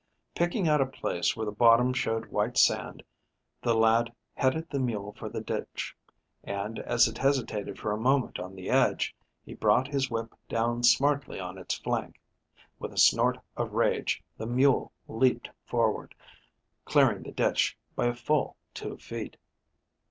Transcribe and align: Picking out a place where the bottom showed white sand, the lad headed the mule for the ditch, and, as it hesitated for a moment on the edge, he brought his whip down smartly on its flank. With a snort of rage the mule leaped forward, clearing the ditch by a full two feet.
Picking 0.33 0.67
out 0.67 0.81
a 0.81 0.87
place 0.87 1.35
where 1.35 1.45
the 1.45 1.51
bottom 1.51 1.93
showed 1.93 2.25
white 2.31 2.57
sand, 2.57 3.03
the 3.61 3.75
lad 3.75 4.11
headed 4.33 4.67
the 4.67 4.79
mule 4.79 5.13
for 5.13 5.29
the 5.29 5.41
ditch, 5.41 5.95
and, 6.43 6.79
as 6.79 7.07
it 7.07 7.19
hesitated 7.19 7.77
for 7.77 7.91
a 7.91 7.99
moment 7.99 8.39
on 8.39 8.55
the 8.55 8.67
edge, 8.71 9.15
he 9.45 9.53
brought 9.53 9.87
his 9.87 10.09
whip 10.09 10.33
down 10.49 10.81
smartly 10.81 11.39
on 11.39 11.59
its 11.59 11.75
flank. 11.77 12.19
With 12.79 12.93
a 12.93 12.97
snort 12.97 13.37
of 13.55 13.73
rage 13.73 14.23
the 14.39 14.47
mule 14.47 14.91
leaped 15.07 15.51
forward, 15.67 16.15
clearing 16.83 17.21
the 17.21 17.31
ditch 17.31 17.77
by 17.95 18.07
a 18.07 18.15
full 18.15 18.57
two 18.73 18.97
feet. 18.97 19.37